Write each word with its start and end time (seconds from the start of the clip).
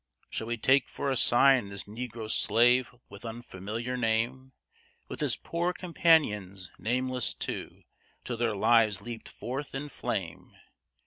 Shall 0.31 0.47
we 0.47 0.57
take 0.57 0.89
for 0.89 1.11
a 1.11 1.15
sign 1.15 1.67
this 1.67 1.83
Negro 1.83 2.27
slave 2.27 2.91
with 3.07 3.23
unfamiliar 3.23 3.95
name 3.95 4.51
With 5.07 5.19
his 5.19 5.35
poor 5.35 5.73
companions, 5.73 6.71
nameless 6.79 7.35
too, 7.35 7.83
till 8.25 8.37
their 8.37 8.55
lives 8.55 9.03
leaped 9.03 9.29
forth 9.29 9.75
in 9.75 9.89
flame? 9.89 10.55